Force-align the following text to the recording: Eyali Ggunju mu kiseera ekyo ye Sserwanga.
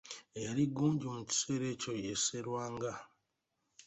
Eyali 0.37 0.63
Ggunju 0.69 1.07
mu 1.15 1.21
kiseera 1.29 1.65
ekyo 1.73 1.91
ye 2.03 2.13
Sserwanga. 2.17 2.93